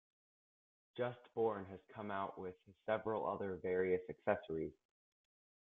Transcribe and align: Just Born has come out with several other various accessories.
Just 0.97 1.31
Born 1.35 1.65
has 1.67 1.85
come 1.93 2.09
out 2.09 2.39
with 2.39 2.55
several 2.87 3.29
other 3.29 3.57
various 3.57 4.01
accessories. 4.09 4.73